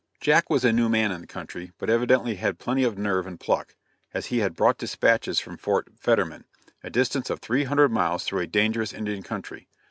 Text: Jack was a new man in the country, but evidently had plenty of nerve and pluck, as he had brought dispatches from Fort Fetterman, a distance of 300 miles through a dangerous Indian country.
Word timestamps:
Jack 0.19 0.49
was 0.49 0.65
a 0.65 0.71
new 0.73 0.89
man 0.89 1.11
in 1.11 1.21
the 1.21 1.27
country, 1.27 1.73
but 1.77 1.87
evidently 1.87 2.33
had 2.33 2.57
plenty 2.57 2.83
of 2.83 2.97
nerve 2.97 3.27
and 3.27 3.39
pluck, 3.39 3.75
as 4.15 4.25
he 4.25 4.39
had 4.39 4.55
brought 4.55 4.79
dispatches 4.79 5.39
from 5.39 5.57
Fort 5.57 5.89
Fetterman, 5.95 6.45
a 6.83 6.89
distance 6.89 7.29
of 7.29 7.39
300 7.39 7.91
miles 7.91 8.23
through 8.23 8.39
a 8.39 8.47
dangerous 8.47 8.93
Indian 8.93 9.21
country. 9.21 9.67